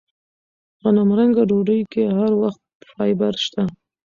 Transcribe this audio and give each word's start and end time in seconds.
غنمرنګه 0.81 1.43
ډوډۍ 1.49 1.81
کې 1.91 2.03
هر 2.17 2.31
وخت 2.41 2.63
فایبر 2.89 3.33
شته. 3.45 3.63